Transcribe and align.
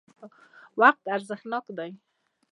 وقت 0.81 1.03
ارزښتناک 1.15 1.65
دی. 1.77 1.91